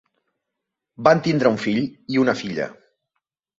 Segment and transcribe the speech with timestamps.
[1.09, 1.83] Van tindre un fill
[2.17, 2.69] i una filla.